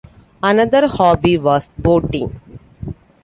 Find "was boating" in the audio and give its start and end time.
1.37-2.41